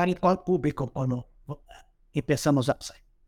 [0.00, 1.28] para qual público quando
[2.10, 2.78] empezamos a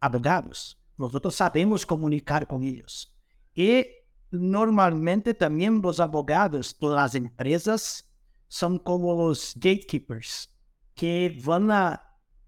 [0.01, 0.79] abogados.
[0.97, 3.13] Nosotros sabemos comunicar con ellos.
[3.55, 3.85] Y
[4.31, 8.09] normalmente también los abogados de las empresas
[8.49, 10.51] son como los gatekeepers
[10.95, 12.03] que van a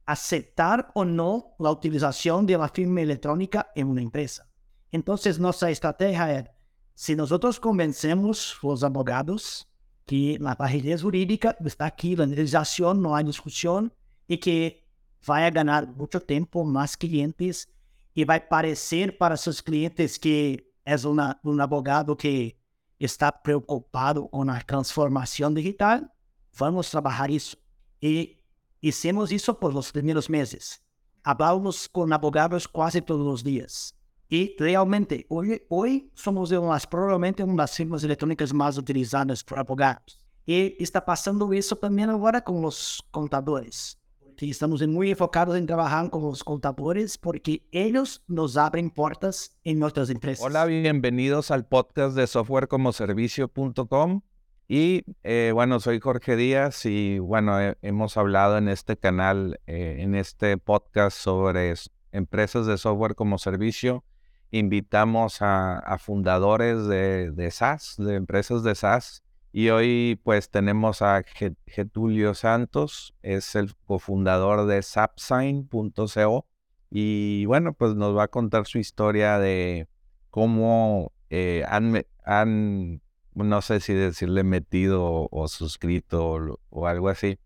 [0.07, 4.49] aceptar o no la utilización de la firma electrónica en una empresa.
[4.91, 6.51] Entonces, nuestra estrategia es,
[6.95, 9.69] si nosotros convencemos los abogados
[10.07, 13.93] que la rigidez jurídica está aquí, la legislación, no hay discusión,
[14.27, 14.87] y que
[15.29, 17.69] va a ganar mucho tiempo, más clientes,
[18.15, 22.59] y va a parecer para sus clientes que es una, un abogado que
[22.99, 26.13] está preocupado con la transformación digital,
[26.59, 27.57] vamos a trabajar eso.
[28.01, 28.39] Y
[28.81, 30.81] hicimos eso por los primeros meses.
[31.23, 33.95] Hablamos con abogados casi todos los días.
[34.29, 40.19] Y realmente, hoy, hoy somos unas, probablemente uma das firmas electrónicas más utilizadas por abogados.
[40.47, 43.99] Y está pasando eso también ahora con los contadores.
[44.41, 50.11] Estamos muy enfocados en trabajar con los contadores porque ellos nos abren puertas en nuestras
[50.11, 50.45] empresas.
[50.45, 54.23] Hola, bienvenidos al podcast de softwarecomoservicio.com.
[54.67, 60.15] Y eh, bueno, soy Jorge Díaz y bueno, hemos hablado en este canal, eh, en
[60.15, 61.75] este podcast sobre
[62.13, 64.05] empresas de software como servicio.
[64.51, 69.23] Invitamos a, fundadores de, de, SaaS, de empresas de SaaS.
[69.57, 71.23] Y hoy pues tenemos a
[71.69, 76.47] Getulio Santos, es el cofundador de Sapsign.co.
[76.91, 79.87] Y bueno, pues nos va a contar su historia de
[80.31, 83.01] cómo eh, han,
[83.35, 87.39] no sé si decirle metido o, suscrito o, algo así,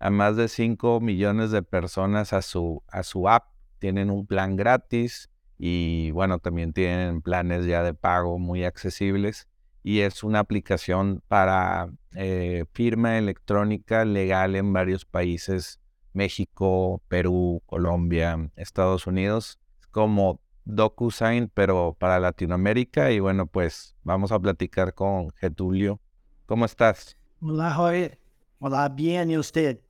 [0.00, 3.54] a más de 5 millones de personas a su, a su app.
[3.78, 9.48] Tienen un plan gratis y bueno, también tienen planes ya de pago muy accesibles
[9.84, 15.78] y es una aplicación para eh, firma electrónica legal en varios países,
[16.14, 23.12] México, Perú, Colombia, Estados Unidos, como DocuSign, pero para Latinoamérica.
[23.12, 26.00] Y bueno, pues vamos a platicar con Getulio.
[26.46, 27.18] ¿Cómo estás?
[27.42, 28.18] Hola, Jorge.
[28.60, 29.80] Hola, bien, ¿y usted?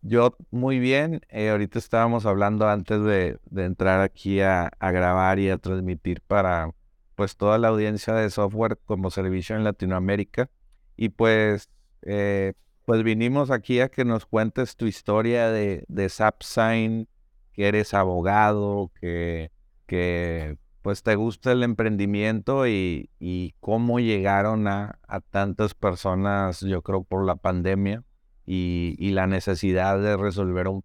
[0.00, 1.20] Yo muy bien.
[1.28, 6.72] Eh, ahorita estábamos hablando antes de, entrar aquí a, grabar y a transmitir para
[7.18, 10.48] pues toda la audiencia de software como servicio en Latinoamérica.
[10.96, 11.68] Y pues,
[12.00, 12.54] eh,
[12.86, 17.08] pues vinimos aquí a que nos cuentes tu historia de, de SapSign,
[17.52, 19.50] que eres abogado, que
[19.88, 23.10] que pues te gusta el emprendimiento y,
[23.58, 25.00] cómo llegaron a,
[25.30, 28.04] tantas personas, yo creo, por la pandemia
[28.46, 30.84] y, la necesidad de resolver un,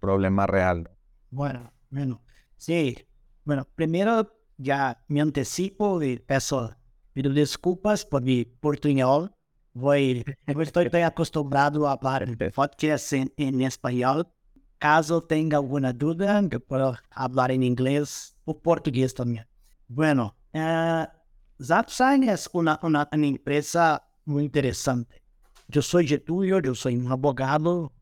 [0.00, 0.90] problema real.
[1.30, 2.22] Bueno, bueno,
[2.56, 2.96] sí.
[3.44, 6.74] Bueno, primero ya me anticipo de eso.
[7.12, 9.32] Pido disculpas por mi portuñol.
[9.72, 14.28] Voy, estoy acostumbrado a hablar podcast en, en español.
[14.78, 19.46] Caso tenga alguna duda, yo puedo hablar en inglés o portugués también.
[19.88, 21.04] Bueno, uh,
[21.62, 25.22] Zapsign es una, una, una, empresa muy interesante.
[25.68, 27.92] Yo soy Getúlio, yo soy un abogado.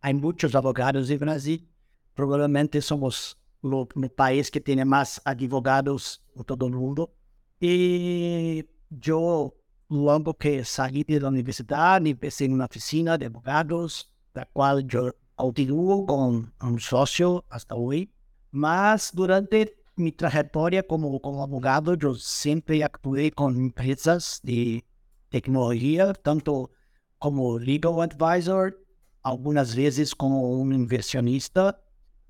[0.00, 1.68] Hay muchos abogados en Brasil.
[2.14, 7.14] Probablemente somos el país que tiene más advogados en todo el mundo.
[7.60, 9.54] Y yo,
[9.88, 15.14] luego que salí de la universidad, empecé en una oficina de abogados, la cual yo
[15.34, 18.12] continúo con un socio hasta hoy.
[18.50, 24.84] Mas durante mi trayectoria como, como abogado, yo siempre actué con empresas de
[25.28, 26.70] tecnología, tanto
[27.18, 28.78] como legal advisor,
[29.22, 31.81] algunas veces como un inversionista,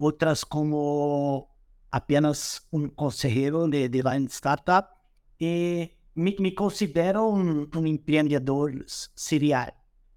[0.03, 1.49] otras como
[1.91, 4.87] apenas un consejero de, de la startup.
[5.39, 9.75] Y me, me considero un, un emprendedor serial.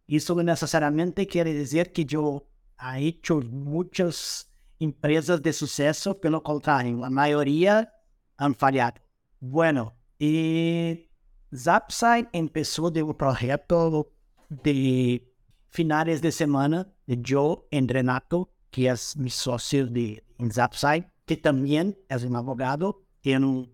[0.08, 7.10] Eso no necesariamente quiere decir que he hecho muchas empresas de suceso, pelo contrário, a
[7.10, 7.92] maioria
[8.38, 9.02] han falhado.
[9.40, 11.10] Bueno, e
[11.54, 14.12] Zapside começou de um projeto
[14.50, 15.22] de
[15.70, 21.38] finais de semana de Joe e Renato, que é meu sócio de em Zapside, que
[21.38, 23.66] também é um advogado, tem um,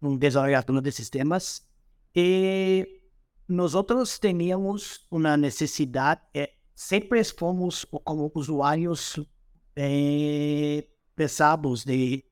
[0.00, 1.68] um desenvolvedor de sistemas.
[2.14, 3.02] E
[3.46, 3.74] nós
[4.18, 6.22] tínhamos uma necessidade,
[6.74, 9.20] sempre fomos como usuários
[9.76, 12.24] eh, pensamos de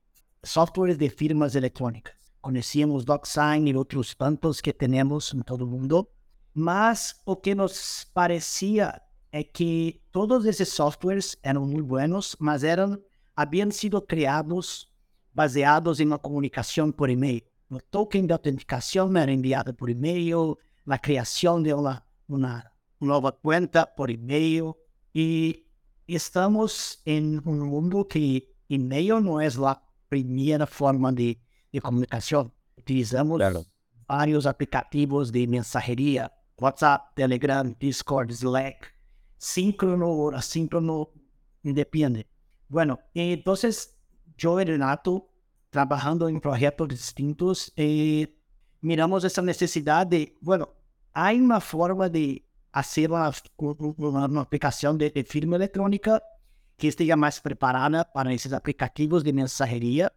[0.43, 2.15] softwares de firmas eletrônicas.
[2.41, 6.09] Conhecíamos DocSign e outros tantos que temos em todo o mundo,
[6.55, 8.99] mas o que nos parecia
[9.35, 12.97] é que todos esses softwares eram muito buenos, mas eram
[13.35, 14.89] haviam sido criados
[15.33, 17.41] baseados em uma comunicação por e-mail.
[17.69, 22.63] O token de autenticação era enviado por e-mail, a criação de uma, uma
[23.01, 24.73] nova conta por e-mail,
[25.13, 25.65] e
[26.07, 31.37] estamos em um mundo que e-mail não é a primeira forma de,
[31.73, 32.49] de comunicação.
[32.77, 33.65] Utilizamos Claro.
[34.07, 38.94] vários aplicativos de mensageria, WhatsApp, Telegram, Discord, Slack,
[39.37, 41.09] síncrono o asíncrono,
[41.63, 42.27] depende.
[42.67, 43.95] Bueno, entonces
[44.37, 45.29] yo y Renato,
[45.69, 48.35] trabajando en proyectos distintos, eh,
[48.81, 50.69] miramos esa necesidad de, bueno,
[51.13, 53.31] hay una forma de hacer una,
[53.97, 56.21] una- una aplicación de, de firma electrónica
[56.77, 60.11] que esté más preparada para esos aplicativos de mensajería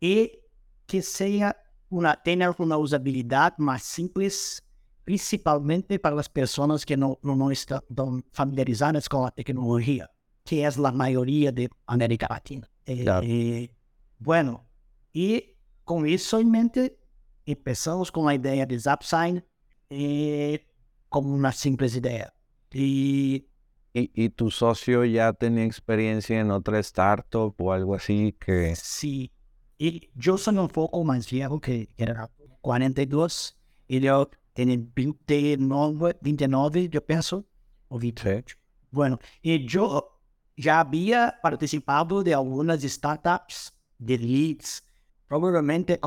[0.00, 0.38] y
[0.86, 1.56] que sea
[1.88, 4.30] una, tenga una usabilidad más simple,
[5.04, 7.82] principalmente para las personas que no, no, no están
[8.32, 10.10] familiarizadas con la tecnología,
[10.44, 12.68] que es la mayoría de América Latina.
[12.86, 13.26] Eh, Claro.
[13.26, 13.74] eh,
[14.18, 14.66] bueno,
[15.12, 16.98] y con eso en mente,
[17.46, 19.44] empezamos con la idea de ZapSign
[19.90, 20.66] eh,
[21.08, 22.32] como una simple idea.
[22.72, 23.46] Y
[23.96, 28.74] ¿Y, y tu socio ya tenía experiencia en otra startup o algo así que...
[28.74, 29.30] Sí,
[29.78, 32.28] y yo soy un poco más viejo que que era
[32.60, 33.56] 42
[33.86, 37.46] y yo tenía 29, 29 yo pienso,
[37.88, 38.56] o 28.
[38.90, 40.20] Bueno, y yo
[40.56, 44.82] ya había participado de algunas startups de leads,
[45.26, 45.98] probablemente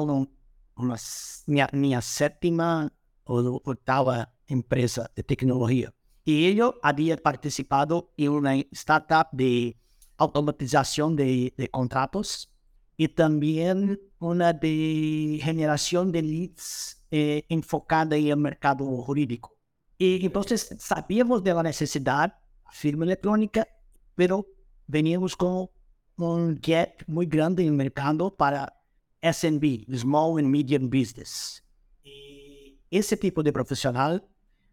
[0.95, 2.91] s- mi, mi séptima
[3.25, 5.93] o octava empresa de tecnología.
[6.23, 9.77] Y yo había participado en una startup de
[10.17, 12.49] automatización de, de contratos
[12.97, 19.55] y también una de generación de leads eh, enfocada en el mercado jurídico.
[19.97, 22.33] Y entonces sabíamos de la necesidad
[22.71, 23.67] firma electrónica,
[24.15, 24.45] pero
[24.85, 25.69] veníamos con
[26.17, 28.73] un gap muy grande el mercado para
[29.21, 31.63] SMB, Small and Medium Business.
[32.03, 34.25] Y ese tipo de profesional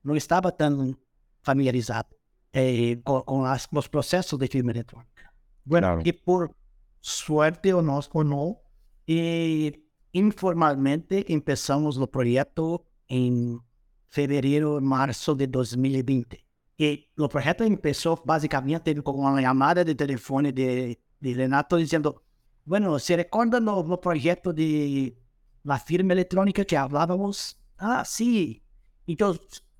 [0.02, 0.98] no estaba tan
[1.42, 2.08] familiarizado
[2.52, 5.32] eh, con, con las- los procesos de firma electrónica.
[5.64, 6.02] Bueno, Claro.
[6.04, 6.54] y por
[7.00, 8.60] suerte o no, o no
[9.06, 9.83] eh,
[10.14, 13.60] informalmente empezamos el proyecto en
[14.08, 16.46] febrero, marzo de 2020.
[16.76, 22.22] Y el proyecto empezó básicamente con una llamada de teléfono de, de Renato diciendo,
[22.64, 25.16] bueno, ¿se recuerdan lo, lo proyecto de
[25.64, 27.58] la firma electrónica que hablábamos?
[27.76, 28.62] Ah, sí.
[29.06, 29.34] Y yo,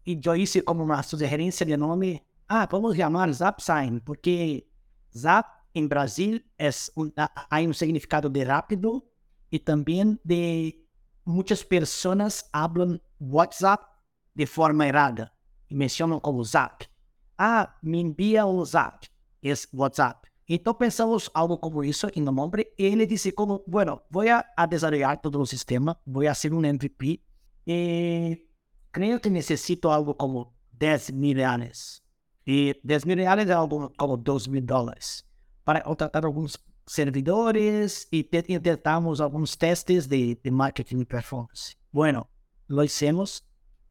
[0.05, 2.25] y yo hice como una sugerencia de nombre.
[2.49, 4.69] Ah, vamos llamar ZapSign, porque
[5.17, 6.45] Zap en Brasil
[6.97, 9.05] un, ha- hay significado de rápido
[9.55, 10.85] y también de
[11.25, 13.83] muchas personas hablan WhatsApp
[14.35, 15.33] de forma errada
[15.69, 16.83] y mencionan como Zap.
[17.39, 19.05] Ah, me envía un Zap,
[19.41, 20.25] es WhatsApp.
[20.49, 25.39] Então pensamos algo como isso em nombre ele disse como, bueno, voy a, desarrollar todo
[25.41, 27.23] o sistema, voy a hacer un MVP
[27.65, 28.49] e
[28.91, 32.03] creo que necesito algo como 10 mil reais.
[32.45, 35.25] E 10 mil reais é algo como 2 mil dólares
[35.65, 41.77] para contratar alguns servidores te- intentamos alguns testes de, de marketing performance.
[41.93, 42.29] Bueno,
[42.69, 43.43] lo hicimos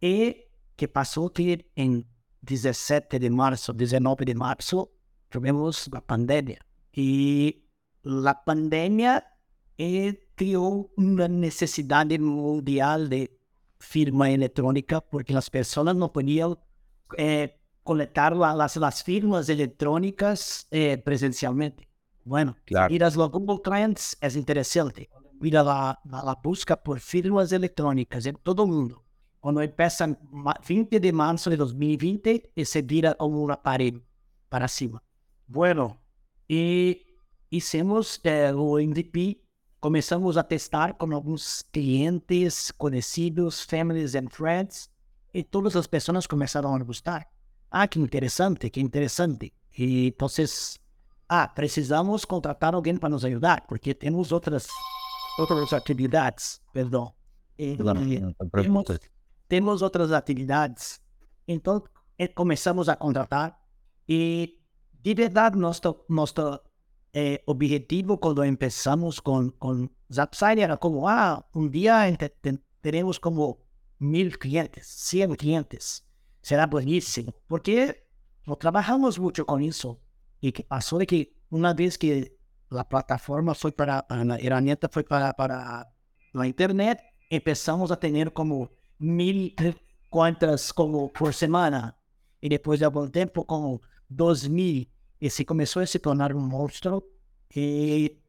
[0.02, 2.06] e que passou que em
[2.42, 4.90] 17 de março, 19 de março,
[5.32, 6.60] tivemos a pandemia.
[6.96, 7.64] E
[8.26, 9.24] a pandemia
[9.78, 13.30] eh, criou uma necessidade mundial de
[13.80, 16.58] firma eletrônica, porque as pessoas não podiam
[17.18, 21.88] eh, coletar la- las, las firmas electrónicas eh, presencialmente.
[22.26, 22.94] Bueno, Claro.
[23.16, 25.10] los Google Trends es interesante.
[25.42, 29.04] Ir a la, la busca por firmas electrónicas en todo el mundo.
[29.40, 32.82] Cuando empieza en ma- 20 de marzo de 2020 y se
[33.18, 33.96] como una pared
[34.48, 35.04] para cima.
[35.48, 36.00] Bueno,
[36.48, 37.06] y
[37.50, 39.42] hicimos eh, o MVP,
[39.82, 44.90] começamos a testar com alguns clientes conhecidos, families and friends,
[45.34, 47.28] e todas as pessoas começaram a gostar.
[47.70, 49.52] Ah, que interessante, que interessante.
[49.78, 50.30] E então,
[51.28, 54.68] ah, precisamos contratar alguém para nos ajudar, porque temos outras
[55.38, 57.14] outras atividades, perdão.
[57.58, 57.78] E,
[58.52, 58.86] temos,
[59.48, 61.02] temos outras atividades.
[61.48, 61.84] Então,
[62.18, 63.60] eh, começamos a contratar
[64.08, 64.60] e,
[65.02, 66.60] de verdade, nosso, nosso
[67.14, 71.94] eh, objetivo quando começamos com, com Zapside era como, ah, um dia
[72.82, 73.60] teremos como
[74.00, 76.04] mil clientes, cem clientes.
[76.42, 78.04] Será bueníssimo, porque
[78.60, 79.98] trabalhamos muito com isso.
[80.44, 82.36] E que passou é que uma vez que
[82.70, 85.90] a plataforma foi para, a ferramenta foi para, para
[86.46, 87.02] internet,
[87.42, 88.70] começamos a ter como
[89.00, 89.54] mil
[90.10, 91.96] contas como por semana.
[92.42, 94.86] E depois de algum tempo, como dois mil.
[95.22, 97.02] E se começou a se tornar um monstro.
[97.56, 98.20] E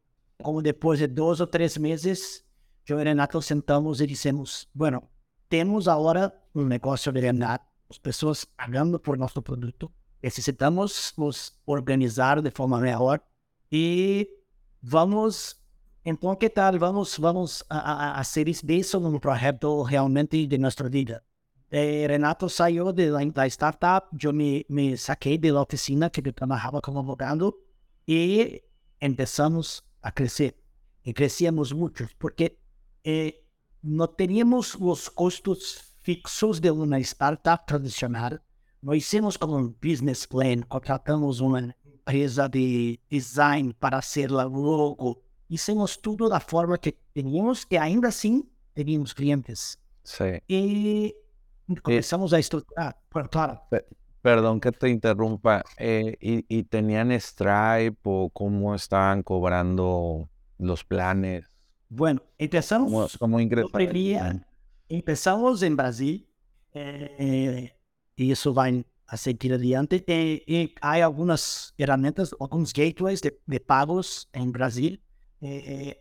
[0.41, 2.45] como depois de dois ou três meses,
[2.87, 5.03] eu e Renato sentamos e dissemos, bueno,
[5.49, 9.91] temos agora um negócio de verdade, as pessoas pagando por nosso produto,
[10.25, 11.37] necessitamos nos
[11.75, 13.19] organizar de forma melhor
[13.71, 14.27] e
[14.81, 15.35] vamos
[16.03, 20.89] então que tal vamos vamos a, a, a ser isso num projeto realmente de nossa
[20.89, 21.23] vida
[21.69, 23.05] eh, Renato saiu de,
[23.37, 27.53] da startup eu me, me saquei da oficina que eu trabalhava como advogado
[28.07, 28.63] e
[28.99, 30.55] começamos a crescer
[31.05, 32.57] e crescíamos muito porque
[33.03, 33.35] eh,
[33.83, 38.39] não teníamos os custos fixos de uma startup tradicional.
[38.85, 45.23] Nós hicimos como um business plan, contratamos uma empresa de design para ser logo.
[45.49, 49.79] Hicimos tudo da forma que teníamos e ainda assim teníamos clientes.
[50.03, 50.39] Sim.
[50.47, 51.15] E
[51.81, 52.95] começamos a estruturar.
[53.31, 53.59] Claro.
[54.21, 55.63] Perdón que te interrumpa.
[55.79, 61.43] Eh, y, ¿Y tenían Stripe o cómo estaban cobrando los planes?
[61.89, 63.17] Bueno, empezamos.
[63.17, 63.39] ¿Cómo, cómo?
[64.87, 66.27] Empezamos em Brasil,
[68.17, 70.03] e isso vai a seguir adiante.
[70.07, 74.97] E, e há algumas ferramentas, alguns gateways de, de pagos em Brasil.
[75.41, 75.97] E,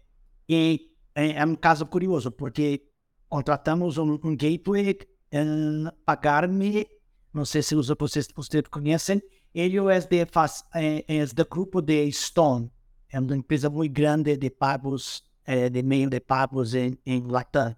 [0.49, 2.89] e, é um caso curioso, porque
[3.29, 4.99] contratamos um, um gateway
[5.31, 6.87] em pagar-me,
[7.33, 9.23] não sei se vocês, vocês conhecem,
[9.55, 12.71] ele é, de, faz, é, é do grupo de Stone,
[13.11, 17.77] é uma empresa muito grande de pagos, é, de meio de pagos em, em Latam.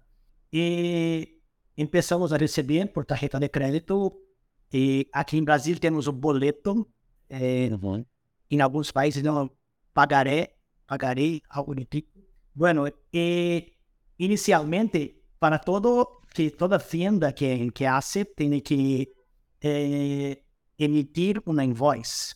[0.51, 1.39] E
[1.75, 4.26] começamos a receber por tarjeta de crédito.
[4.71, 6.87] E aqui em Brasil temos o boleto.
[7.29, 8.05] É, uhum.
[8.49, 9.49] Em alguns países não
[9.93, 10.55] pagaré,
[10.85, 12.09] pagarei algo do tipo.
[12.53, 13.73] Bueno, e
[14.17, 19.11] inicialmente para todo que toda venda que que hace tem que
[19.61, 20.41] é,
[20.77, 22.35] emitir uma invoice.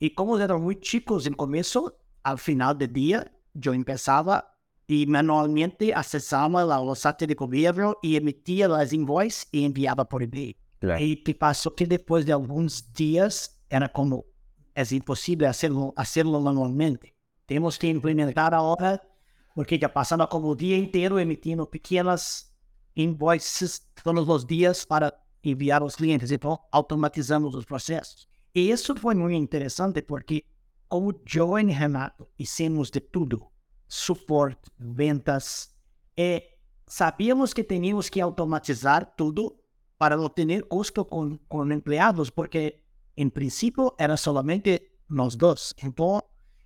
[0.00, 1.92] E como eram muito chicos no começo,
[2.24, 4.44] ao final do dia, eu começava
[4.88, 10.54] e manualmente acessava o site de governo e emitia as invoices e enviava por e-mail.
[10.82, 11.00] Claro.
[11.00, 14.24] E passou que depois de alguns dias era como
[14.74, 17.14] é impossível hacerlo, hacerlo manualmente.
[17.46, 19.00] Temos que implementar agora,
[19.54, 22.52] porque já passando como o dia inteiro emitindo pequenas
[22.96, 26.32] invoices todos os dias para enviar aos clientes.
[26.32, 28.26] Então, automatizamos os processos.
[28.52, 30.44] E isso foi muito interessante porque,
[30.88, 33.46] como Joe e Renato hicimos de tudo,
[33.86, 35.72] suporte, ventas.
[36.16, 36.42] E
[36.88, 39.61] sabíamos que tínhamos que automatizar tudo
[40.02, 42.82] para no tener gusto con, con empleados, porque
[43.14, 45.76] en principio era solamente los dos.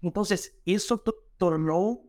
[0.00, 1.04] Entonces, eso
[1.36, 2.00] tornó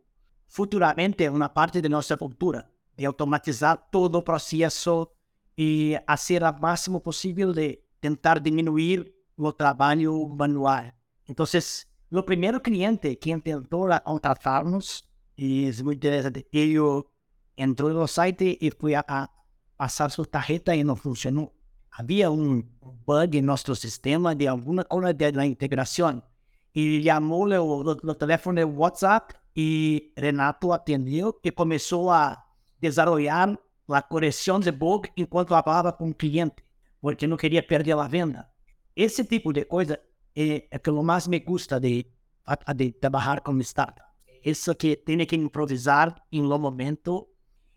[0.47, 5.11] futuramente una parte de nuestra cultura, de automatizar todo el proceso
[5.53, 10.95] y hacer lo máximo posible de intentar disminuir el trabajo manual.
[11.25, 15.05] Entonces, lo primero cliente que intentó contratarnos,
[15.35, 17.11] y es muy interesante, ello
[17.57, 19.36] entró en el site y fue a, a
[19.77, 21.53] passar sua tarjeta e não funcionou.
[21.91, 22.63] Havia um
[23.05, 26.21] bug em nosso sistema de alguma coisa da integração.
[26.75, 32.43] E chamou no telefone WhatsApp e Renato atendeu e começou a
[32.79, 33.57] desenvolver
[33.89, 36.63] a correção de bug enquanto falava com o cliente,
[37.01, 38.47] porque não queria perder a venda.
[38.95, 39.99] Esse tipo de coisa
[40.35, 42.05] é, é que mais me gusta de,
[42.75, 44.07] de trabalhar com startup
[44.43, 47.27] isso que tem que improvisar em um momento.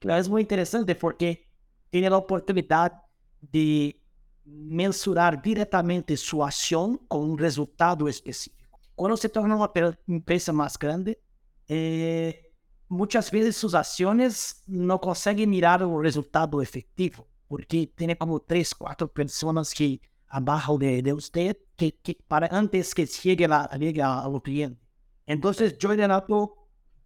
[0.04, 1.42] É muito interessante porque
[1.90, 3.02] tiene la oportunidad
[3.40, 4.00] de
[4.44, 8.78] mensurar diretamente su acción con un resultado específico.
[8.94, 11.20] Cuando se torna una empresa más grande,
[11.68, 12.52] eh,
[12.88, 19.08] muchas veces sus acciones no consiguen mirar el resultado efectivo, porque tiene como tres, cuatro
[19.08, 24.40] personas que abajo de, de usted que, que, para antes que llegue la liga al
[24.42, 24.80] cliente.
[25.26, 26.04] Entonces, yo le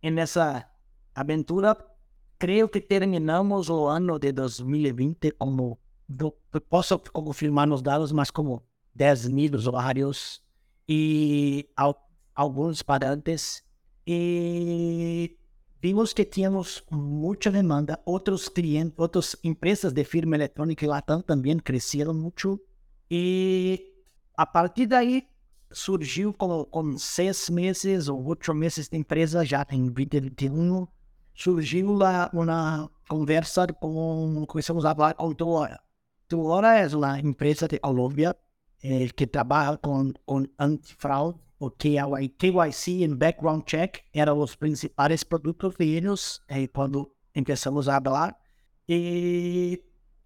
[0.03, 0.71] en esa
[1.15, 1.94] aventura
[2.39, 6.33] creio que terminamos o ano de 2020 como, do,
[6.69, 8.63] posso confirmar nos dados, mas como
[8.95, 10.43] 10 mil usuários
[10.89, 13.63] e al, alguns pagantes.
[14.07, 15.37] E
[15.81, 18.01] vimos que tínhamos muita demanda.
[18.05, 22.61] Outros clientes, outras empresas de firma eletrônica lá também cresceram muito.
[23.11, 23.93] E
[24.37, 25.29] a partir daí,
[25.71, 30.87] surgiu com, com seis meses ou oito meses de empresa, já em 2021,
[31.35, 35.81] surgiu lá uma conversa com, começamos a falar com Tuora.
[36.29, 38.37] Tuora é uma empresa de Colômbia
[38.83, 45.75] eh, que trabalha com, com antifraude, o KYC e background check eram os principais produtos
[45.77, 48.37] deles eh, quando começamos a falar.
[48.89, 49.83] E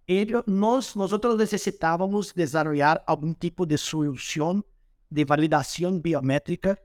[0.06, 4.64] ele, nós, nós necessitávamos desenvolver algum tipo de solução
[5.10, 6.78] de validação biométrica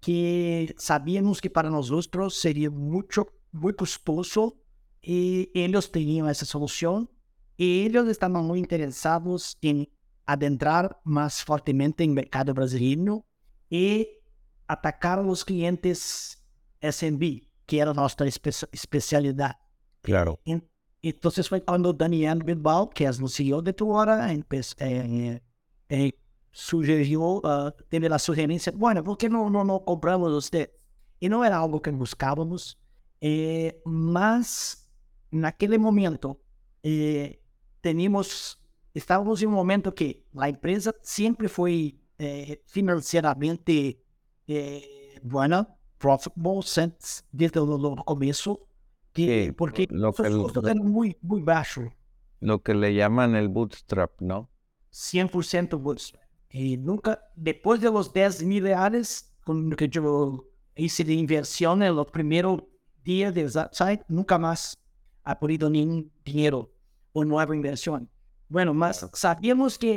[0.00, 4.56] que sabíamos que para nós outros seria muito, muito custoso
[5.02, 7.08] e eles tinham essa solução
[7.58, 9.86] e eles estavam muito interessados em
[10.26, 13.24] adentrar más fuertemente en el mercado brasileño
[13.68, 14.08] y
[14.66, 16.42] atacar a los clientes
[16.80, 19.56] SMB, que era nuestra espe especialidad.
[20.02, 20.38] Claro.
[20.44, 20.68] En,
[21.02, 25.42] entonces fue cuando Daniel Bilbao, que es el CEO de Tuora, eh,
[25.88, 26.12] eh,
[26.52, 30.70] sugirió, uh, teve la sugerencia, bueno, ¿por qué no, no, no compramos usted?
[31.18, 32.78] Y no era algo que buscábamos,
[33.20, 34.88] eh, mas
[35.30, 36.40] naquele momento
[36.82, 37.40] eh,
[37.80, 38.58] teníamos,
[38.94, 44.00] estávamos em um momento que a empresa sempre foi eh, financeiramente
[44.48, 45.66] eh, buena,
[45.98, 46.60] profitable
[47.32, 48.58] desde o começo,
[49.12, 51.90] que, Sí, porque lo que os el- custos eram muito, muito baixos.
[52.40, 54.48] Lo que le llaman el bootstrap, ¿no?
[54.90, 56.22] 100% bootstrap.
[56.48, 61.94] Y nunca, después de los 10 mil reales con que yo hice de inversión en
[61.94, 62.62] los primeros
[63.10, 64.78] días del site, nunca más
[65.24, 66.70] ha podido ningún dinero
[67.12, 68.08] o nueva inversión.
[68.48, 69.92] Bueno, más sabíamos que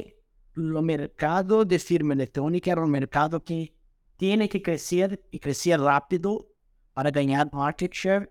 [0.55, 3.73] el mercado de firma electrónica era un mercado que
[4.17, 6.47] tiene que crecer y crecer rápido
[6.93, 8.29] para ganar market share,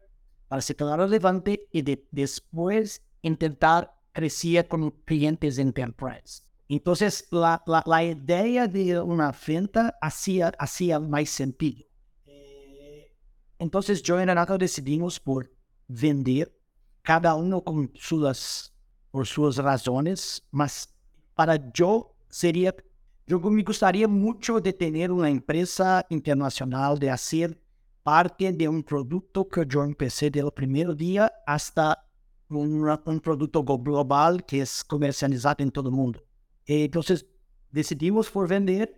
[0.49, 6.43] para ser tan relevante y de- después intentar crecer con clientes enterprise.
[6.69, 11.85] Entonces, la, la, la idea de una venta hacía, hacía más sentido.
[13.63, 15.49] Entonces, yo y Renato decidimos por
[15.87, 16.53] vender,
[17.03, 17.37] cada
[17.95, 18.73] sus,
[19.13, 20.93] por sus razones, mas
[21.35, 22.75] para yo sería,
[23.25, 27.61] yo me gustaría mucho de tener una empresa internacional, de hacer
[28.03, 32.05] parte de un producto que yo empecé primer día hasta
[32.49, 36.21] un, un producto go- global que es comercializado en todo el mundo.
[36.67, 37.27] Entonces
[37.71, 38.93] decidimos por vender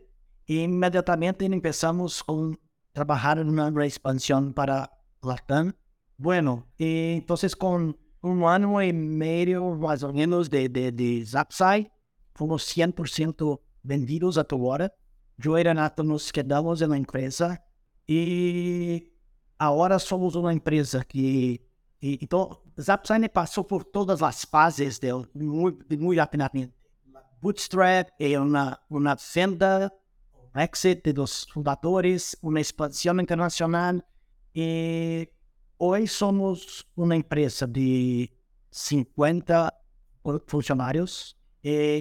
[0.46, 2.58] e inmediatamente empezamos con
[2.94, 4.90] trabajar en una expansión para
[5.22, 5.74] Latam.
[6.16, 11.92] Bueno, eh, entonces con un año y medio más o menos de, de, de Zapsai,
[12.34, 14.94] fuimos 100% vendidos a ahora.
[15.36, 17.62] Yo y Renato nos quedamos en la empresa
[18.06, 19.12] y
[19.58, 21.60] ahora somos una empresa que
[22.00, 26.74] e, então, Zapsign passou por todas as fases dele muito, muito rapidamente.
[27.40, 29.90] Bootstrap é uma, uma venda,
[30.54, 34.00] um exit dos fundadores, uma expansão internacional.
[34.54, 35.28] E
[35.78, 38.30] hoje somos uma empresa de
[38.70, 39.72] 50
[40.46, 41.36] funcionários.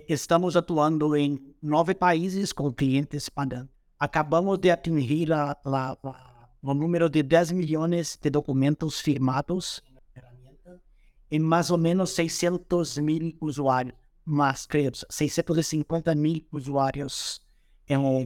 [0.08, 3.70] Estamos atuando em nove países com clientes pagando.
[4.00, 5.30] Acabamos de atingir
[6.62, 9.82] o número de 10 milhões de documentos firmados
[11.32, 17.43] em mais ou menos 600 mil usuários, mas creio, 650 mil usuários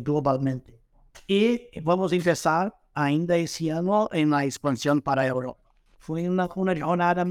[0.04, 0.80] globalmente.
[1.28, 5.62] E vamos começar ainda esse ano em na expansão para a Europa.
[6.00, 7.26] Foi uma, uma jornada,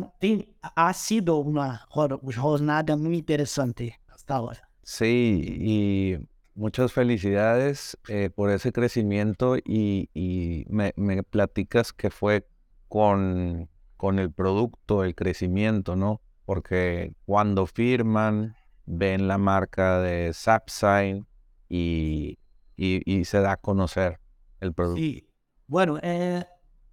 [0.77, 1.81] ha sido uma
[2.29, 4.61] jornada muito interessante hasta ahora.
[4.83, 6.19] Sí, y
[6.55, 12.47] muchas felicidades eh, por ese crecimiento y, y me, me platicas que fue
[12.89, 16.21] con, con el producto, el crecimiento, ¿no?
[16.45, 21.27] Porque cuando firman, ven la marca de Zapsign
[21.69, 22.39] y,
[22.77, 24.19] y, y se da a conocer
[24.61, 25.01] el producto.
[25.01, 25.29] Sí.
[25.67, 26.45] Bueno, eh,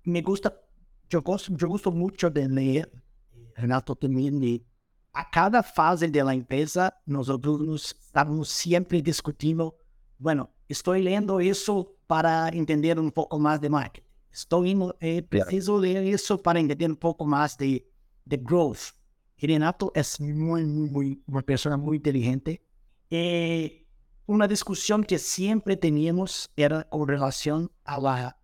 [0.03, 0.53] me gusta,
[1.09, 2.91] yo, gosto- yo gusto mucho de leer,
[3.55, 4.63] Renato también, y
[5.13, 9.77] a cada fase de la empresa, nosotros nos estamos siempre discutindo,
[10.17, 14.07] bueno, estoy leyendo eso para entender un poco más de marketing.
[14.31, 17.87] Estoy, eh, preciso leer eso para entender un poco más de,
[18.25, 18.95] de growth.
[19.37, 22.63] Y Renato es muy, muy, muy- una persona muy inteligente.
[23.11, 23.82] Eh,
[24.25, 28.37] una discusión que siempre teníamos era con relación a la,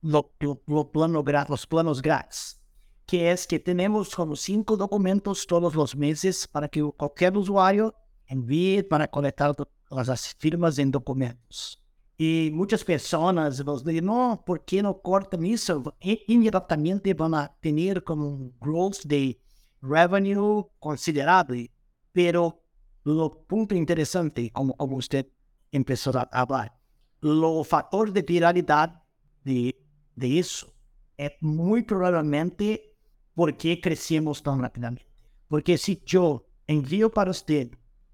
[0.00, 2.60] lo- lo- lo plano los planos grátis,
[3.06, 7.94] que es que tenemos como cinco documentos todos los meses para que cualquier usuario
[8.26, 11.78] envíe para conectar to- las firmas en documentos.
[12.16, 15.82] Y muchas personas nos dicen, no, ¿por qué no cortan eso?
[16.00, 19.40] Inmediatamente van a tener como un growth de
[19.80, 21.72] revenue considerable,
[22.12, 22.61] pero
[23.04, 25.26] lo punto interesante, como, como usted
[25.70, 26.76] empezó a hablar,
[27.20, 29.02] lo factor de viralidad
[29.44, 29.76] de,
[30.14, 30.74] de eso
[31.16, 32.94] es muy probablemente
[33.34, 35.06] porque crecemos tan rápidamente.
[35.48, 37.70] Porque si yo envío para usted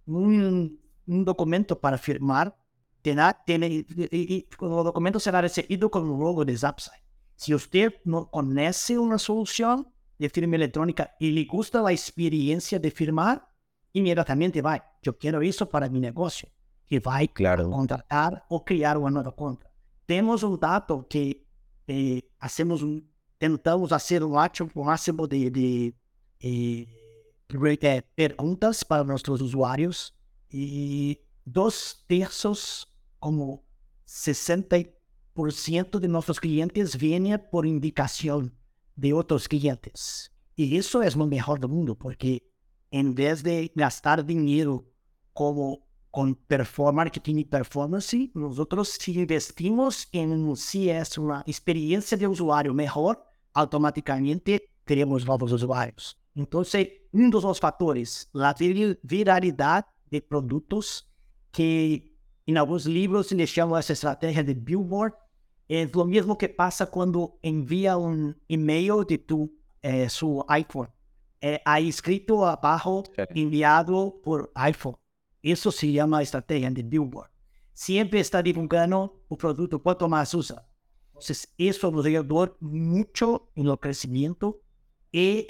[0.06, 2.56] un, un documento para firmar,
[3.02, 7.02] tendrá, tiene, y, y- y el documento será recibido con un logo de Zapsite.
[7.36, 12.90] Si usted no conoce una solución de firma electrónica y le gusta la experiencia de
[12.90, 13.48] firmar,
[13.92, 16.48] inmediatamente va, yo quiero eso para mi negocio.
[16.90, 17.70] Y va Claro.
[17.70, 19.70] contratar o crear una nueva cuenta.
[20.06, 21.44] Temos um dado que
[21.86, 23.00] eh, hacemos um,
[23.38, 25.94] tentamos fazer o máximo, o máximo de, de
[26.40, 26.86] eh,
[27.48, 30.14] re- eh, perguntas para nossos usuários
[30.50, 33.64] y dos tercios, como
[34.06, 38.54] 60% de nuestros clientes vienen por indicación
[38.96, 40.32] de otros clientes.
[40.56, 42.47] Y eso es lo mejor del mundo, porque
[42.90, 44.84] en vez de gastar dinero
[45.32, 45.88] como
[46.48, 53.22] performance, marketing y performance, nosotros si investimos en si es una experiencia de usuario mejor,
[53.52, 56.18] automáticamente teremos novos usuários.
[56.34, 56.62] Então,
[57.12, 58.54] um dos fatores, a
[59.02, 61.06] viralidade de produtos,
[61.52, 65.14] que em alguns livros se chama essa estratégia de billboard,
[65.68, 69.50] é o mesmo que passa quando envia um e-mail de tu
[69.82, 70.88] eh, seu iPhone.
[71.40, 74.96] eh, ahí escrito abajo, enviado por iPhone.
[75.42, 77.30] Eso se llama estrategia de Billboard.
[77.72, 80.66] Siempre está divulgando un producto cuanto más usa.
[81.08, 84.60] Entonces, eso nos ayudó mucho en el crecimiento
[85.12, 85.46] y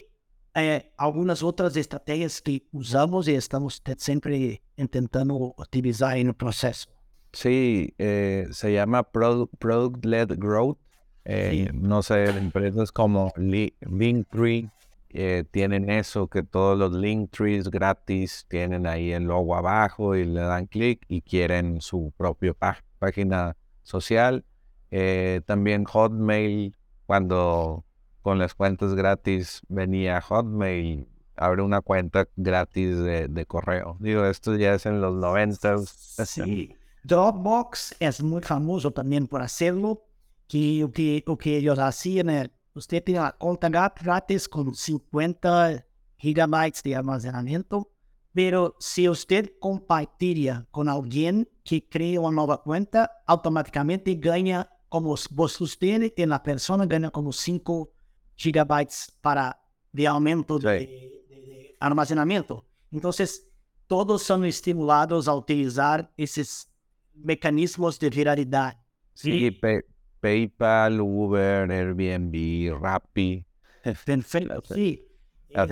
[0.55, 6.89] eh, algunas otras estrategias que usamos y estamos siempre intentando optimizar en el proceso.
[7.33, 10.79] Sí, eh, se llama Product-Led Growth.
[11.25, 14.71] Eh, no sé, empresas como Linktree,
[15.11, 20.41] eh, tienen eso, que todos los Linktrees gratis tienen ahí el logo abajo y le
[20.41, 22.55] dan clic y quieren su propia
[22.99, 24.45] página social.
[24.91, 27.85] Eh, también Hotmail, cuando
[28.23, 33.97] con las cuentas gratis venía Hotmail, abre una cuenta gratis de, correo.
[34.01, 35.79] Digo, esto ya es en los 90.
[35.79, 36.75] Sí.
[37.05, 40.05] Dropbox es muy famoso también por hacerlo,
[40.49, 45.85] que que, que ellos hacían es, usted tiene una cuenta gratis con 50
[46.17, 47.91] gigabytes de almacenamiento,
[48.33, 55.61] pero si usted compartiría con alguien que crea una nueva cuenta, automáticamente gana como vos
[55.61, 57.91] usted y la persona gana como 5
[58.37, 59.61] gigabytes para
[59.93, 62.65] de aumento de, de, de, almacenamiento.
[62.91, 63.49] Entonces,
[63.87, 66.71] todos son estimulados a utilizar esos
[67.15, 68.79] mecanismos de viralidad.
[69.15, 69.81] Sí, sí pay,
[70.21, 73.45] PayPal, Uber, Airbnb, Rappi.
[73.83, 75.05] Perfecto, sí.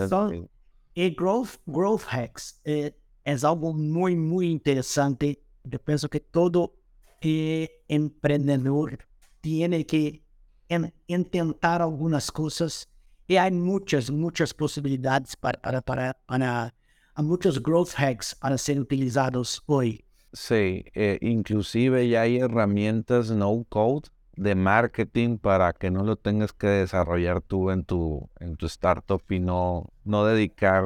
[0.09, 0.49] Son,
[0.95, 5.43] y growth, growth hacks eh, es algo muy, muy interesante.
[5.65, 6.75] Yo pienso que todo
[7.21, 9.07] eh, emprendedor
[9.41, 10.25] tiene que
[10.69, 12.89] en intentar algunas cosas
[13.29, 16.75] y hay muchas, muchas posibilidades para, para, para, para
[17.17, 20.05] muchos growth hacks para ser utilizados hoy.
[20.33, 26.53] Sí, eh, inclusive ya hay herramientas no code de marketing para que no lo tengas
[26.53, 30.85] que desarrollar tú en tu, en tu startup y no, no dedicar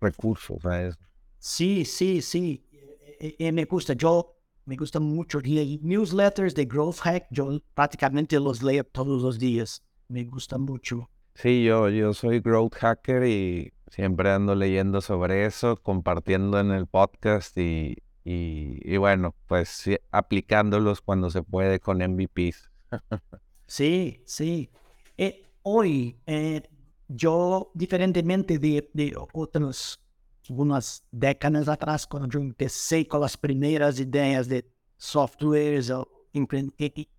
[0.00, 0.98] recursos a eso.
[1.38, 2.66] Sí, sí, sí.
[3.20, 3.94] Y, y me gusta.
[3.94, 5.40] Yo me gusta mucho.
[5.42, 9.82] Y newsletters de Growth Hack, yo prácticamente los leo todos los días.
[10.08, 11.10] Me gusta mucho.
[11.34, 16.86] Sí, yo, yo soy Growth Hacker y siempre ando leyendo sobre eso, compartiendo en el
[16.86, 22.69] podcast y, y, bueno, pues aplicándolos cuando se puede con MVPs.
[23.66, 24.70] Sí, sí.
[25.16, 26.62] Eh, hoy, eh,
[27.08, 30.00] yo, diferentemente de, de otros
[30.50, 34.64] algumas décadas atrás, quando eu empecé com as primeiras ideias de
[34.98, 35.90] softwares,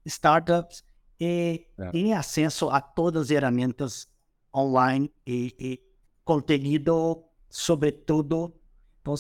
[0.06, 0.84] startups,
[1.20, 1.92] e é.
[1.92, 4.08] tinha acesso a todas as ferramentas
[4.54, 5.80] online e, e
[6.26, 8.54] conteúdo sobre tudo.
[9.02, 9.16] Então,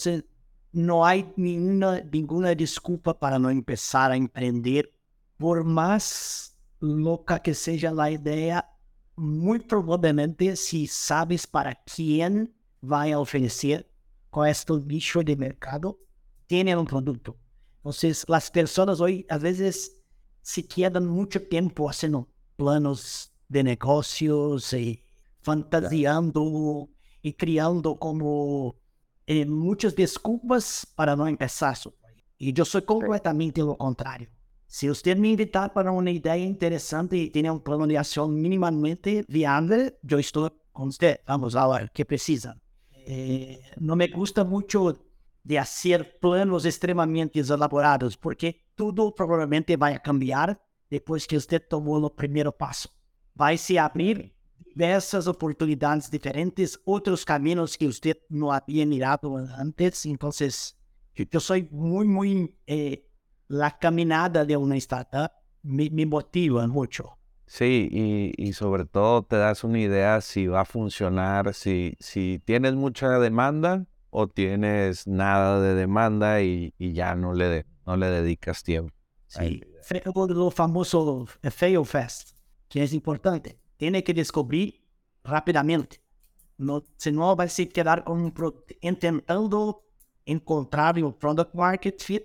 [0.73, 4.91] não há nenhuma, nenhuma desculpa para não começar a empreender,
[5.41, 8.63] por mais louca que seja a ideia,
[9.17, 12.47] muito provavelmente, se sabes para quem
[12.79, 13.87] vai oferecer,
[14.29, 15.97] con este nicho de mercado,
[16.45, 17.39] tienen un producto.
[17.77, 20.03] Entonces, las personas hoy a veces
[20.43, 25.03] se quedan mucho tiempo haciendo planos de negocios y
[25.41, 26.87] fantasiando
[27.23, 28.75] y creando como
[29.25, 31.75] eh, muchas disculpas para no empezar.
[32.37, 34.29] Y yo soy completamente lo contrario.
[34.73, 39.25] Si usted me invitar para una idea interesante y tiene un plano de acción mínimamente
[39.27, 41.19] viable, yo estoy con usted.
[41.27, 42.57] Vamos a ver qué precisan.
[42.89, 44.97] Eh, no me gusta mucho
[45.43, 50.57] de hacer planos extremadamente elaborados, porque todo probablemente va a cambiar
[50.89, 52.91] después que usted tomó el primer paso.
[53.39, 54.33] Va a abrir
[54.73, 60.05] diversas oportunidades diferentes, otros caminos que usted no había mirado antes.
[60.05, 60.77] Entonces,
[61.13, 62.55] yo soy muy, muy...
[62.65, 63.10] Eh,
[63.51, 65.29] la caminada de una startup
[65.63, 67.17] me, me motiva mucho.
[67.45, 72.41] Sí, y, y, sobre todo te das una idea si va a funcionar, si, si
[72.45, 78.07] tienes mucha demanda o tienes nada de demanda y, y ya no le, no le
[78.07, 78.93] dedicas tiempo.
[79.27, 79.61] Sí,
[80.13, 82.37] lo famoso fail fast,
[82.69, 83.59] que es importante.
[83.75, 84.81] Tiene que descubrir
[85.23, 86.01] rápidamente.
[86.57, 88.33] No, si no, va a quedar con un
[88.79, 89.83] intentando
[90.25, 92.23] encontrar o product market fit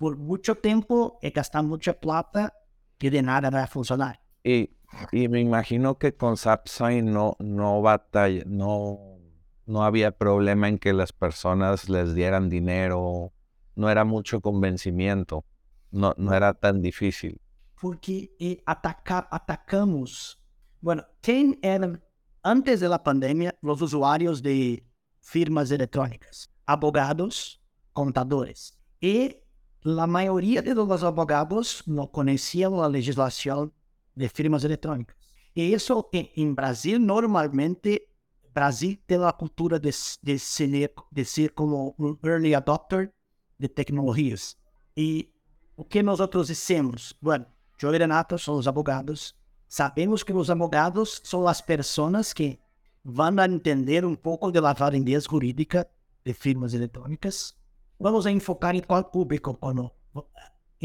[0.00, 2.50] por muito tempo e gastar muita plata
[2.98, 4.18] que de nada vai funcionar.
[4.42, 4.70] Y,
[5.12, 9.20] y me imagino que con SAPSign no, no batalla, no,
[9.66, 13.34] no había problema en que las personas les dieran dinero,
[13.76, 15.44] no era mucho convencimiento,
[15.90, 17.38] no, no era tan difícil.
[17.78, 20.40] Porque eh, ataca, atacamos.
[20.80, 22.00] Bueno, quem eram,
[22.42, 24.82] antes da pandemia, os usuários de
[25.20, 26.48] firmas eletrônicas?
[26.66, 27.60] Abogados,
[27.92, 28.72] contadores.
[29.02, 29.42] E
[29.84, 33.72] a maioria de los abogados não conheciam a legislação
[34.14, 35.16] de firmas eletrônicas.
[35.56, 38.08] E isso, em, Brasil, normalmente,
[38.52, 39.90] Brasil tem a cultura de,
[40.22, 43.12] de, ser, de ser como um early adopter
[43.58, 44.56] de tecnologias.
[44.96, 45.32] E
[45.76, 47.14] o que nós dissemos?
[47.20, 47.46] Bueno,
[47.80, 49.34] eu e Renato somos advogados.
[49.68, 52.58] Sabemos que os advogados são as pessoas que
[53.02, 55.88] vão entender um pouco de lavagem jurídica
[56.24, 57.59] de firmas eletrônicas.
[58.00, 59.90] Vamos enfocar em qual público quando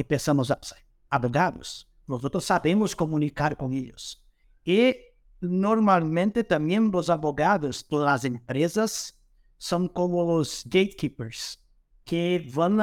[0.05, 0.59] pensamos a
[1.09, 1.87] advogados.
[2.05, 4.21] Nós sabemos comunicar com eles.
[4.67, 9.13] E normalmente também os advogados das empresas
[9.57, 11.57] são como os gatekeepers,
[12.03, 12.77] que vão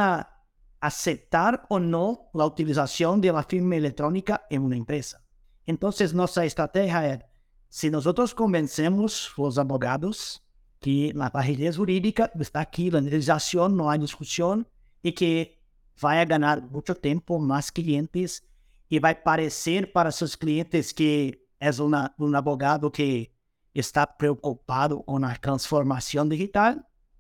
[0.81, 5.21] aceitar ou não a utilização de uma firma eletrônica em uma empresa.
[5.67, 7.21] Então, nossa estratégia é,
[7.69, 10.42] se nós convencemos os advogados
[10.83, 14.67] que a barreira jurídica está aqui, a legislação, não há discussão,
[15.03, 15.57] e que
[15.97, 18.43] vai ganhar muito tempo, mais clientes,
[18.91, 23.31] e vai parecer para seus clientes que é uma, um advogado que
[23.73, 26.77] está preocupado com a transformação digital,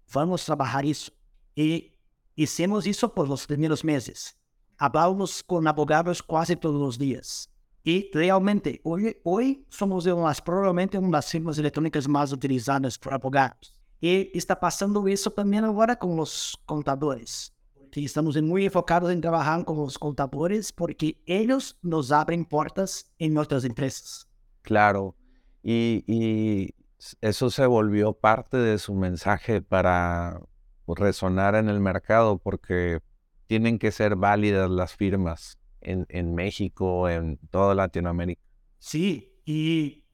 [0.08, 1.12] vamos trabalhar isso.
[1.56, 1.92] E
[2.36, 4.34] hicimos isso por os primeiros meses.
[4.76, 7.48] Falamos com advogados quase todos os dias.
[7.84, 10.14] Y realmente, hoy, hoy somos de
[10.44, 13.76] probablemente una de las firmas electrónicas más utilizadas por abogados.
[14.00, 17.52] Y está pasando eso también ahora con los contadores.
[17.92, 23.64] Estamos muy enfocados en trabajar con los contadores porque ellos nos abren puertas en nuestras
[23.64, 24.28] empresas.
[24.62, 25.14] Claro.
[25.62, 26.74] Y
[27.20, 30.40] eso se volvió parte de su mensaje para
[30.86, 33.00] resonar en el mercado porque
[33.46, 38.42] tienen que ser válidas las firmas en, en México, en toda Latinoamérica.
[38.78, 40.04] Sí, y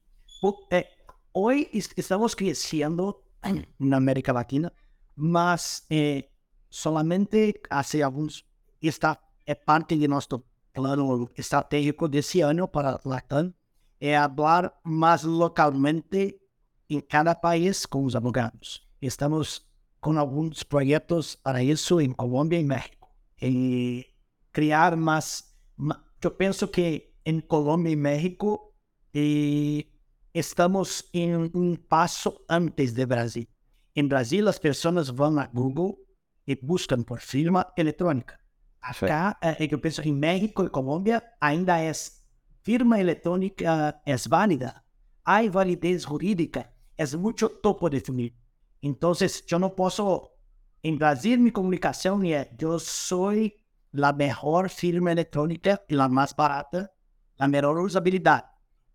[0.70, 0.86] eh,
[1.32, 4.72] hoy estamos creciendo en América Latina,
[5.16, 6.30] más eh,
[6.68, 8.46] solamente hace algunos,
[8.80, 13.54] esta es parte de nuestro plano estratégico de ese año para Latam,
[14.00, 16.40] é falar mais localmente
[16.88, 18.86] em cada país com os advogados.
[19.00, 19.66] Estamos
[20.00, 23.08] com alguns projetos para isso em Colômbia e México.
[23.40, 24.06] E
[24.52, 25.47] criar mais.
[26.22, 28.74] Eu penso que em Colômbia e México
[29.14, 29.86] e
[30.34, 33.46] estamos em um passo antes do Brasil.
[33.94, 35.98] Em Brasil, as pessoas vão a Google
[36.46, 38.38] e buscam por firma eletrônica.
[38.80, 41.92] Acá, é, eu penso em México e Colômbia ainda é
[42.62, 43.64] firma eletrônica
[44.04, 44.82] é válida,
[45.24, 48.34] há validez jurídica, é muito topo definir.
[48.82, 49.12] Então,
[49.50, 50.30] eu não posso,
[50.82, 53.32] em Brasil, minha comunicação é: eu sou
[53.92, 56.90] a melhor firma eletrônica e a mais barata,
[57.38, 58.46] a melhor usabilidade.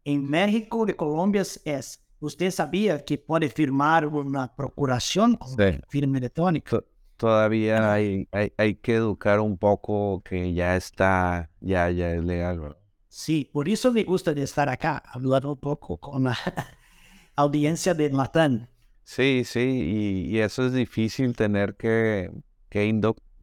[0.05, 1.79] Em México e Colômbia é:
[2.19, 5.79] você sabia que pode firmar uma procuração com sí.
[5.89, 6.83] firma eletrônica?
[7.17, 12.59] Todavía hay, hay, hay, que educar un poco que ya está, ya, ya es legal,
[12.59, 12.77] ¿verdad?
[13.07, 16.37] Sí, por eso me gusta de estar acá, hablar un poco con la
[17.35, 18.67] audiencia de Latam.
[19.03, 22.31] Sí, sí, y, y, eso es difícil tener que,
[22.69, 22.85] que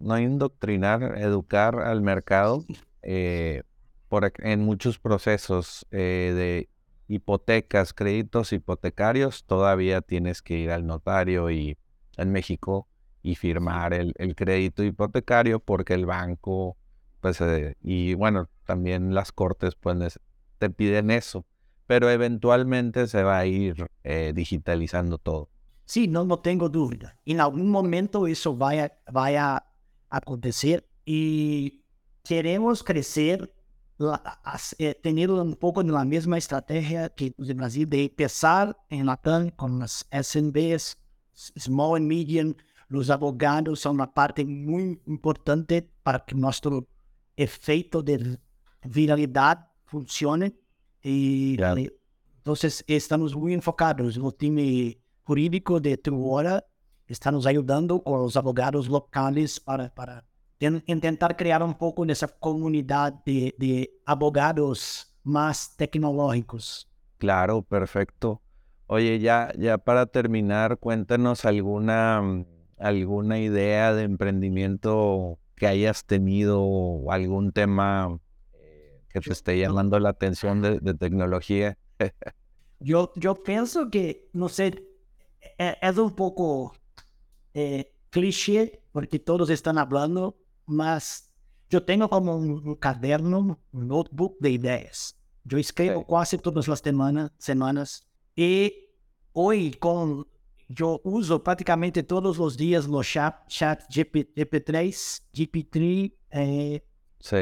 [0.00, 2.64] no indoctrinar, educar al mercado
[3.02, 3.62] eh,
[4.08, 6.68] por, en muchos procesos eh, de
[7.06, 11.76] hipotecas, créditos hipotecarios, todavía tienes que ir al notario y
[12.16, 12.88] en México
[13.22, 16.76] y firmar el, el crédito hipotecario porque el banco
[17.20, 20.18] pues, eh, y bueno, también las cortes pues
[20.58, 21.44] te piden eso,
[21.86, 23.90] pero eventualmente se va a ir
[24.34, 25.48] digitalizando todo.
[25.84, 27.18] Sí, no, no tengo duda.
[27.26, 29.64] En algún momento eso vaya, vaya
[30.10, 31.82] acontecer y
[32.24, 33.52] queremos crecer,
[34.78, 39.50] eh, tener un poco de la misma estrategia que el Brasil de empezar en Latam
[39.50, 40.98] con las SMBs,
[41.58, 42.54] Small and Medium,
[42.88, 46.86] los abogados son una parte muy importante para que nuestro
[47.36, 48.38] efeito de
[48.84, 50.54] viralidade funcione.
[51.02, 51.74] E yeah.
[51.78, 52.54] então
[52.88, 54.18] estamos muito enfocados.
[54.18, 56.62] O time jurídico de Truora
[57.12, 60.24] está nos ajudando com os advogados locais para, para
[61.00, 66.88] tentar criar um pouco dessa comunidade de, de abogados mais tecnológicos.
[67.18, 68.40] Claro, perfecto.
[68.86, 72.44] Oye, ya, ya para terminar, cuéntanos alguna
[72.78, 78.18] alguna idea de emprendimiento que hayas tenido o algún tema
[78.54, 81.76] eh, que te esté llamando la atención de, de tecnología?
[82.80, 84.82] yo, yo pienso que, no sé,
[85.58, 86.72] es un poco
[87.54, 90.36] eh, cliché porque todos están hablando,
[90.66, 91.30] mas
[91.68, 95.16] yo tengo como un, caderno, un notebook de ideas.
[95.44, 98.72] Yo escribo casi todas las semanas, semanas y
[99.32, 100.26] hoy con
[100.68, 106.14] yo uso prácticamente todos los días los chat, chat GP, 3 GP3.
[106.30, 106.84] Eh,
[107.18, 107.36] sí.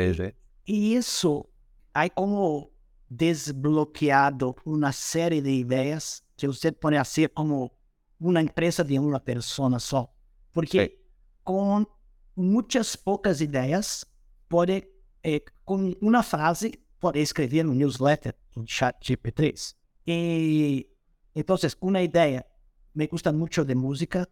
[0.65, 1.51] Y eso
[1.93, 2.71] hay como
[3.09, 7.73] desbloqueado una serie de ideas que usted puede hacer como
[8.19, 10.13] una empresa de una persona só.
[10.53, 11.05] Porque
[11.43, 11.89] con
[12.35, 14.07] muchas pocas ideas,
[14.49, 19.77] puede, eh, con una frase, puede escribir un newsletter, un chat GP3.
[20.07, 20.89] Y
[21.35, 22.47] entonces, una idea
[22.95, 24.29] me gusta mucho de música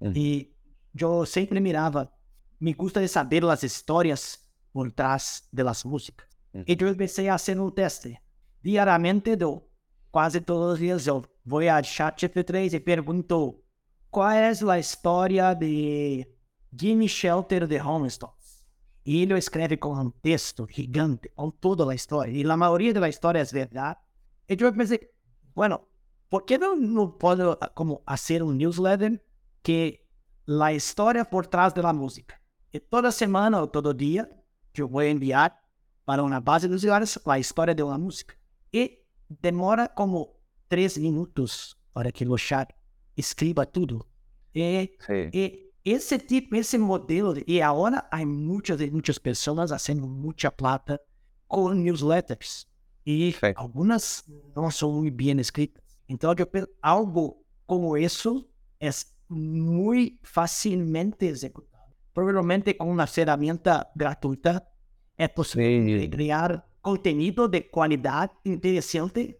[0.00, 0.52] y
[0.92, 2.12] yo siempre miraba,
[2.58, 6.28] me gusta de saber las historias por detrás de las músicas.
[6.66, 8.20] Y yo empecé a hacer un teste.
[8.62, 9.69] Diariamente, yo,
[10.12, 13.62] casi todos los días, yo voy a ChatGPT3 y pregunto,
[14.10, 16.36] ¿cuál es la historia de
[16.76, 18.66] Jimmy Shelter de Homestones?
[19.04, 22.34] Y lo escribe con un texto gigante, con toda la historia.
[22.34, 23.98] Y la mayoría de la historia es verdad.
[24.46, 25.12] Y yo pensé,
[25.54, 25.88] bueno,
[26.28, 29.24] ¿por qué no, puedo ah, como hacer un newsletter
[29.62, 30.06] que
[30.44, 32.40] la historia por detrás de la música?
[32.70, 34.28] Y toda semana o todo día
[34.74, 35.60] yo voy a enviar
[36.04, 38.34] para una base de usuarios la historia de una música.
[38.70, 38.99] Y
[39.40, 40.36] demora como
[40.68, 42.74] tres minutos para que o chat
[43.16, 44.04] escriba tudo.
[44.54, 44.90] E,
[45.32, 51.00] e esse tipo, esse modelo, e agora há muitas e muitas pessoas fazendo muita plata
[51.46, 52.66] com newsletters.
[53.06, 55.82] E algumas não são muito bem escritas.
[56.08, 58.48] Então, eu penso, algo como isso
[58.80, 58.90] é
[59.28, 61.94] muito facilmente executado.
[62.12, 64.66] Provavelmente com uma ferramenta gratuita
[65.16, 69.38] é possível criar conteúdo de qualidade interessante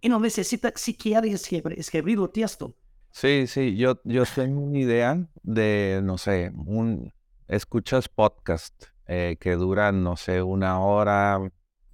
[0.00, 2.74] y no necesita siquiera escribir, escribir el texto.
[3.10, 7.12] Sí, sí, yo, yo tengo una idea de, no sé, un,
[7.46, 11.38] escuchas podcast eh, que duran, no sé, una hora,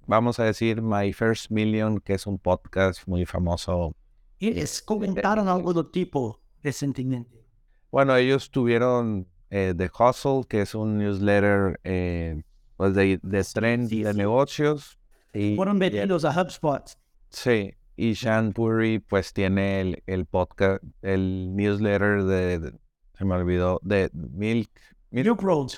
[0.07, 3.93] vamos a decir My First Million, que es un podcast muy famoso.
[4.39, 7.45] ¿Y es, comentaron algo de tipo recientemente?
[7.91, 12.41] Bueno, ellos tuvieron eh, The Hustle, que es un newsletter eh,
[12.79, 14.97] pues de, de trend de negocios.
[15.33, 16.97] Y, Fueron vendidos a HubSpot.
[17.29, 22.73] Sí, y Sean Puri pues tiene el, el, podcast, el newsletter de,
[23.17, 24.71] se me olvidó, de Milk.
[25.11, 25.71] Milk, Road.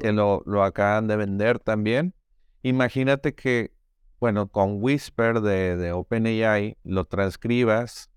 [0.00, 2.14] Que lo, lo acaban de vender también.
[2.62, 3.74] Imagínate que,
[4.18, 8.08] bueno, con Whisper de, de OpenAI lo transcribas,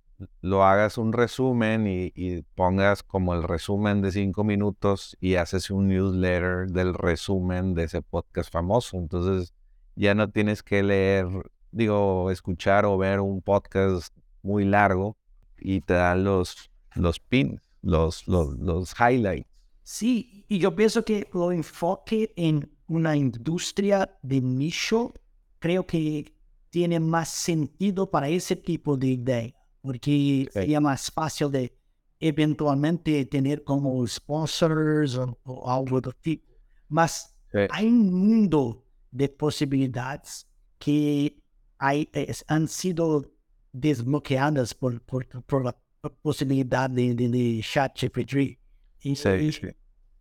[0.41, 5.69] lo hagas un resumen y, y, pongas como el resumen de cinco minutos y haces
[5.69, 8.97] un newsletter del resumen de ese podcast famoso.
[8.97, 9.53] Entonces
[9.95, 11.27] ya no tienes que leer
[11.71, 15.17] digo, escuchar o ver un podcast muy largo
[15.60, 19.47] y te dan los, los pins, los, los, los highlights.
[19.84, 25.13] Sí, y yo pienso que lo enfoque en una industria de nicho,
[25.60, 26.34] creo que
[26.69, 31.73] tiene más sentido para ese tipo de idea, porque sería más fácil de
[32.19, 36.53] eventualmente tener como sponsors o, algo de tipo.
[36.89, 37.35] Mas
[37.69, 41.41] hay un mundo de posibilidades que
[41.77, 43.31] hay, es, han sido
[43.71, 45.75] desbloqueadas por, por, por la
[46.21, 48.59] posibilidad de, de, de ChatGPT.
[49.01, 49.67] Y, sí, sí.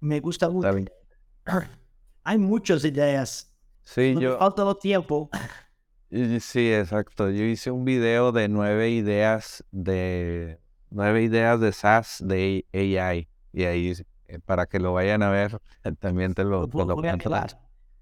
[0.00, 0.70] me gusta mucho.
[2.24, 3.52] Hay muchas ideas.
[3.82, 4.38] Sí, no yo.
[4.38, 5.30] falta el tiempo.
[6.10, 7.30] Sí, exacto.
[7.30, 10.58] Yo hice un video de nueve ideas de
[10.90, 13.28] nueve ideas de SaaS de AI.
[13.52, 13.92] Y ahí,
[14.28, 15.58] eh, para que lo vayan a ver,
[15.98, 17.02] también te lo, lo, lo,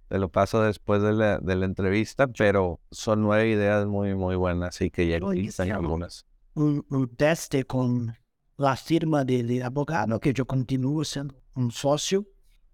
[0.08, 4.36] te lo paso después de la, de la entrevista, pero son nueve ideas muy, muy
[4.36, 6.26] buenas y que ya existen algunas.
[6.54, 8.16] Un, un teste con
[8.56, 12.26] la firma de, de, abogado, que yo continúo siendo un socio,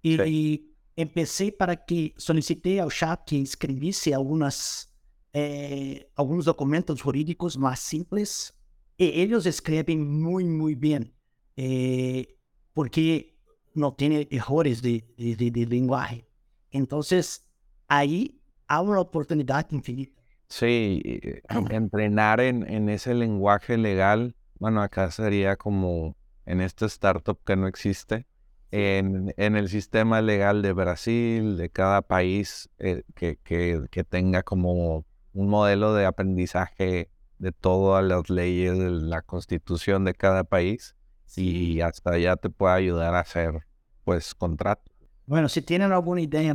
[0.02, 0.74] y, sí.
[0.96, 4.89] empecé para que solicité al chat que escribiese algunas,
[5.32, 8.56] eh, algunos documentos jurídicos más simples,
[8.96, 11.14] y ellos escriben muy, muy bien,
[11.56, 12.36] eh,
[12.74, 13.38] porque
[13.74, 16.26] no tienen errores de, de, de lenguaje.
[16.70, 17.46] Entonces,
[17.88, 20.20] ahí hay una oportunidad infinita.
[20.48, 27.38] Sí, eh, entrenar en, en ese lenguaje legal, bueno, acá sería como en esta startup
[27.44, 28.26] que no existe,
[28.72, 34.44] en, en, el sistema legal de Brasil, de cada país eh, que, que, que, tenga
[34.44, 40.94] como un modelo de aprendizaje de todas las leyes de la constitución de cada país
[41.36, 43.66] y hasta ya te puede ayudar a hacer
[44.04, 44.90] pues contrato.
[45.26, 46.54] Bueno, si tienen alguna idea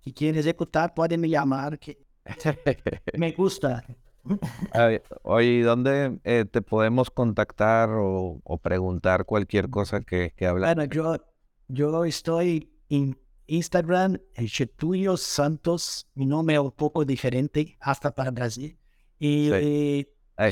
[0.00, 1.98] que quieren ejecutar, pueden me llamar, que
[3.18, 3.84] me gusta.
[5.22, 10.74] Oye, ¿dónde eh, te podemos contactar o, preguntar cualquier cosa que, que hablas?
[10.74, 11.16] Bueno, yo,
[11.68, 18.78] yo estoy en Instagram, Getulio Santos, mi nombre es un poco diferente hasta para Brasil.
[19.18, 19.50] Y,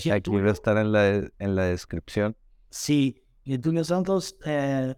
[0.00, 0.10] sí.
[0.10, 2.36] aquí va a estar en la, en la descripción.
[2.70, 4.94] Sí, Getulio Santos eh,